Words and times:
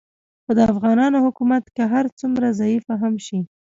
خو 0.43 0.51
د 0.57 0.59
افغانانو 0.73 1.17
حکومت 1.25 1.63
که 1.75 1.83
هر 1.93 2.05
څومره 2.19 2.47
ضعیفه 2.59 2.93
هم 3.01 3.13
شي 3.25 3.39